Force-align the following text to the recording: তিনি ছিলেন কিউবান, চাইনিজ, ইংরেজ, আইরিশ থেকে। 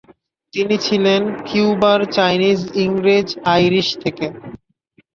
তিনি 0.53 0.75
ছিলেন 0.77 1.21
কিউবান, 1.47 1.99
চাইনিজ, 2.15 2.59
ইংরেজ, 2.83 3.27
আইরিশ 3.53 3.87
থেকে। 4.03 4.25